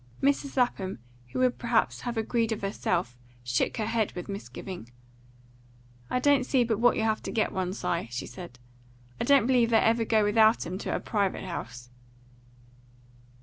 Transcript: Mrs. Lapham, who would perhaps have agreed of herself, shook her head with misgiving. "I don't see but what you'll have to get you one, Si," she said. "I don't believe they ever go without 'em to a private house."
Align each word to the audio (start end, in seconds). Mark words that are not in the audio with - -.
Mrs. 0.19 0.57
Lapham, 0.57 0.97
who 1.27 1.37
would 1.37 1.59
perhaps 1.59 2.01
have 2.01 2.17
agreed 2.17 2.51
of 2.51 2.63
herself, 2.63 3.15
shook 3.43 3.77
her 3.77 3.85
head 3.85 4.13
with 4.13 4.27
misgiving. 4.29 4.89
"I 6.09 6.17
don't 6.17 6.43
see 6.43 6.63
but 6.63 6.79
what 6.79 6.95
you'll 6.97 7.05
have 7.05 7.21
to 7.21 7.31
get 7.31 7.51
you 7.51 7.55
one, 7.57 7.71
Si," 7.71 8.07
she 8.09 8.25
said. 8.25 8.57
"I 9.19 9.25
don't 9.25 9.45
believe 9.45 9.69
they 9.69 9.77
ever 9.77 10.03
go 10.03 10.23
without 10.23 10.65
'em 10.65 10.79
to 10.79 10.95
a 10.95 10.99
private 10.99 11.43
house." 11.43 11.91